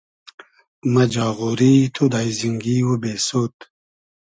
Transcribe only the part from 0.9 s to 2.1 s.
مۂ جاغوری تو